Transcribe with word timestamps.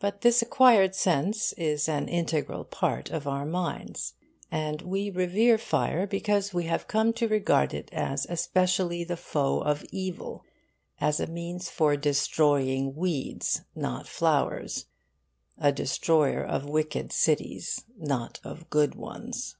But 0.00 0.20
this 0.20 0.42
acquired 0.42 0.94
sense 0.94 1.54
is 1.54 1.88
an 1.88 2.10
integral 2.10 2.62
part 2.66 3.08
of 3.08 3.26
our 3.26 3.46
minds. 3.46 4.12
And 4.50 4.82
we 4.82 5.08
revere 5.08 5.56
fire 5.56 6.06
because 6.06 6.52
we 6.52 6.64
have 6.64 6.86
come 6.86 7.14
to 7.14 7.26
regard 7.26 7.72
it 7.72 7.88
as 7.90 8.26
especially 8.28 9.02
the 9.02 9.16
foe 9.16 9.60
of 9.60 9.82
evil 9.90 10.44
as 11.00 11.20
a 11.20 11.26
means 11.26 11.70
for 11.70 11.96
destroying 11.96 12.94
weeds, 12.96 13.62
not 13.74 14.06
flowers; 14.06 14.88
a 15.56 15.72
destroyer 15.72 16.44
of 16.44 16.66
wicked 16.68 17.10
cities, 17.10 17.82
not 17.96 18.40
of 18.44 18.68
good 18.68 18.94
ones. 18.94 19.56